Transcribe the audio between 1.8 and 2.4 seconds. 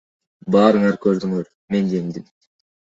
жеңдим.